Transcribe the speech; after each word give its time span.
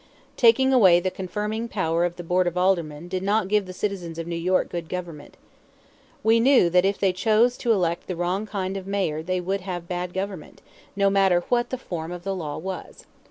Taking 0.35 0.73
away 0.73 0.99
the 0.99 1.11
confirming 1.11 1.67
power 1.67 2.05
of 2.05 2.15
the 2.15 2.23
Board 2.23 2.47
of 2.47 2.57
Aldermen 2.57 3.07
did 3.07 3.21
not 3.21 3.47
give 3.47 3.67
the 3.67 3.71
citizens 3.71 4.17
of 4.17 4.25
New 4.25 4.35
York 4.35 4.67
good 4.69 4.89
government. 4.89 5.37
We 6.23 6.39
knew 6.39 6.71
that 6.71 6.85
if 6.85 6.97
they 6.97 7.13
chose 7.13 7.55
to 7.57 7.71
elect 7.71 8.07
the 8.07 8.15
wrong 8.15 8.47
kind 8.47 8.77
of 8.77 8.87
Mayor 8.87 9.21
they 9.21 9.39
would 9.39 9.61
have 9.61 9.87
bad 9.87 10.11
government, 10.11 10.63
no 10.95 11.11
matter 11.11 11.41
what 11.49 11.69
the 11.69 11.77
form 11.77 12.11
of 12.11 12.23
the 12.23 12.33
law 12.33 12.57
was. 12.57 13.05